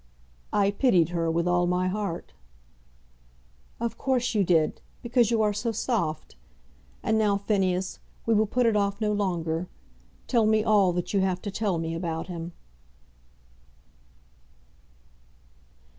[0.51, 2.33] "I pitied her with all my heart."
[3.79, 6.35] "Of course you did, because you are so soft.
[7.03, 9.69] And now, Phineas, we will put it off no longer.
[10.25, 12.53] Tell me all that you have to tell me about him."